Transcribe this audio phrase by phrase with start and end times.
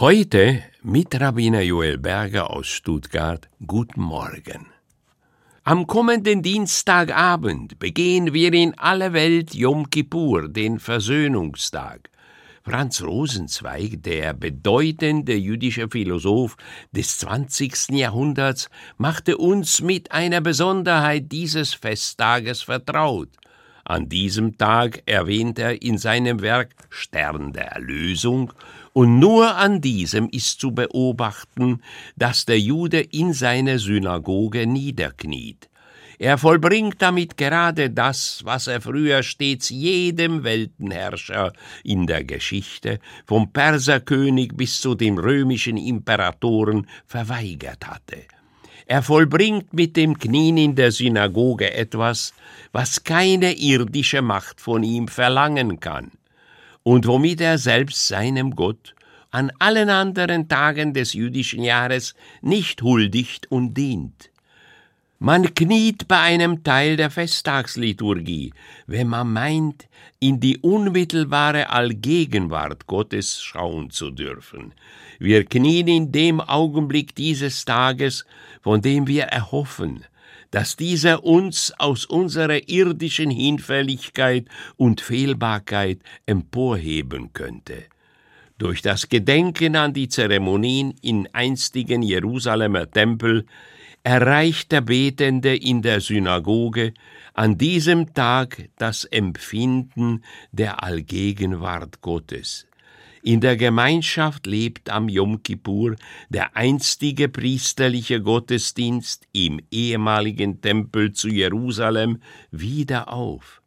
[0.00, 3.48] Heute mit Rabbiner Joel Berger aus Stuttgart.
[3.66, 4.68] Guten Morgen.
[5.64, 12.10] Am kommenden Dienstagabend begehen wir in aller Welt Yom Kippur, den Versöhnungstag.
[12.62, 16.56] Franz Rosenzweig, der bedeutende jüdische Philosoph
[16.92, 17.88] des 20.
[17.90, 23.30] Jahrhunderts, machte uns mit einer Besonderheit dieses Festtages vertraut.
[23.88, 28.52] An diesem Tag erwähnt er in seinem Werk Stern der Erlösung,
[28.92, 31.80] und nur an diesem ist zu beobachten,
[32.14, 35.70] dass der Jude in seiner Synagoge niederkniet.
[36.18, 43.52] Er vollbringt damit gerade das, was er früher stets jedem Weltenherrscher in der Geschichte, vom
[43.52, 48.24] Perserkönig bis zu den römischen Imperatoren, verweigert hatte.
[48.86, 52.32] Er vollbringt mit dem Knien in der Synagoge etwas,
[52.72, 56.12] was keine irdische Macht von ihm verlangen kann,
[56.82, 58.94] und womit er selbst seinem Gott
[59.30, 64.30] an allen anderen Tagen des jüdischen Jahres nicht huldigt und dient.
[65.20, 68.52] Man kniet bei einem Teil der Festtagsliturgie,
[68.86, 69.88] wenn man meint,
[70.20, 74.74] in die unmittelbare Allgegenwart Gottes schauen zu dürfen.
[75.18, 78.26] Wir knien in dem Augenblick dieses Tages,
[78.62, 80.04] von dem wir erhoffen,
[80.52, 84.46] dass dieser uns aus unserer irdischen Hinfälligkeit
[84.76, 87.86] und Fehlbarkeit emporheben könnte.
[88.58, 93.46] Durch das Gedenken an die Zeremonien in einstigen Jerusalemer Tempel
[94.02, 96.94] erreicht der Betende in der Synagoge
[97.34, 102.66] an diesem Tag das Empfinden der Allgegenwart Gottes.
[103.22, 105.96] In der Gemeinschaft lebt am Yom Kippur
[106.28, 113.60] der einstige priesterliche Gottesdienst im ehemaligen Tempel zu Jerusalem wieder auf.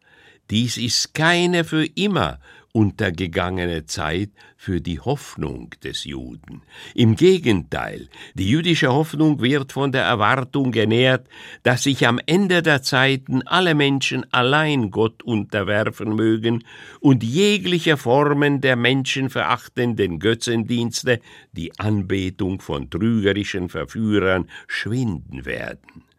[0.50, 2.40] Dies ist keine für immer
[2.74, 6.62] untergegangene Zeit für die Hoffnung des Juden.
[6.94, 11.28] Im Gegenteil, die jüdische Hoffnung wird von der Erwartung genährt,
[11.64, 16.64] dass sich am Ende der Zeiten alle Menschen allein Gott unterwerfen mögen
[17.00, 21.20] und jegliche Formen der menschenverachtenden Götzendienste,
[21.52, 26.11] die Anbetung von trügerischen Verführern, schwinden werden.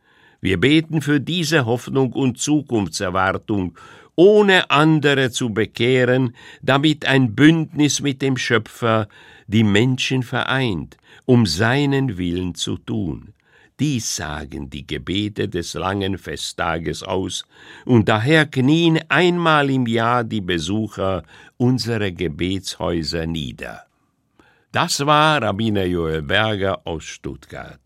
[0.42, 3.78] Wir beten für diese Hoffnung und Zukunftserwartung
[4.16, 9.08] ohne andere zu bekehren, damit ein Bündnis mit dem Schöpfer
[9.46, 13.34] die Menschen vereint, um seinen Willen zu tun.
[13.78, 17.44] Dies sagen die Gebete des langen Festtages aus,
[17.84, 21.22] und daher knien einmal im Jahr die Besucher
[21.56, 23.84] unserer Gebetshäuser nieder.
[24.72, 27.80] Das war Rabbiner Joel Berger aus Stuttgart.